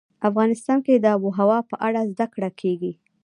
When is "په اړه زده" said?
1.69-2.25